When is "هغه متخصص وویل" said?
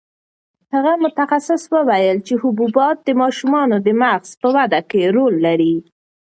0.73-2.17